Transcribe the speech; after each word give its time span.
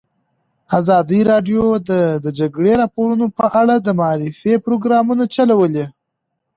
ازادي 0.79 1.19
راډیو 1.31 1.63
د 1.89 1.91
د 2.23 2.25
جګړې 2.39 2.73
راپورونه 2.81 3.25
په 3.37 3.45
اړه 3.61 3.75
د 3.79 3.87
معارفې 3.99 4.53
پروګرامونه 4.65 5.23
چلولي. 5.35 5.85